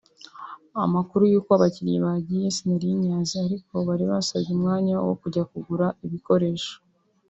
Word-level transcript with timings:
amakuru 0.83 1.23
y’uko 1.31 1.49
abakinnyi 1.57 1.97
bagiye 2.05 2.45
sinari 2.55 2.87
nyazi 3.01 3.35
ariko 3.45 3.73
bari 3.87 4.05
basabye 4.11 4.51
umwanya 4.57 4.93
wo 5.07 5.13
kujya 5.21 5.43
kugura 5.51 5.87
ibikoresho 6.05 6.73